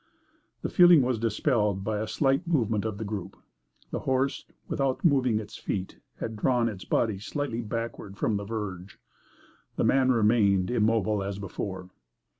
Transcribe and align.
The 0.63 0.69
feeling 0.69 1.03
was 1.03 1.19
dispelled 1.19 1.83
by 1.83 1.99
a 1.99 2.07
slight 2.07 2.47
movement 2.47 2.85
of 2.85 2.97
the 2.97 3.05
group: 3.05 3.37
the 3.91 3.99
horse, 3.99 4.45
without 4.67 5.05
moving 5.05 5.37
its 5.39 5.57
feet, 5.57 5.99
had 6.19 6.35
drawn 6.35 6.67
its 6.67 6.83
body 6.85 7.19
slightly 7.19 7.61
backward 7.61 8.17
from 8.17 8.37
the 8.37 8.43
verge; 8.43 8.97
the 9.75 9.83
man 9.83 10.11
remained 10.11 10.71
immobile 10.71 11.21
as 11.21 11.37
before. 11.37 11.91